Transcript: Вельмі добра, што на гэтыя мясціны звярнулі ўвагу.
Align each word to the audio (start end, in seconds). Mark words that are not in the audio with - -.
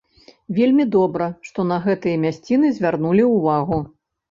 Вельмі 0.59 0.85
добра, 0.95 1.27
што 1.51 1.67
на 1.73 1.77
гэтыя 1.85 2.21
мясціны 2.25 2.73
звярнулі 2.81 3.31
ўвагу. 3.37 3.83